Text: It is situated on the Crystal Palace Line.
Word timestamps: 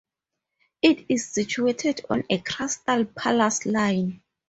It 0.81 1.05
is 1.09 1.27
situated 1.27 2.01
on 2.09 2.23
the 2.27 2.39
Crystal 2.39 3.05
Palace 3.05 3.67
Line. 3.67 4.23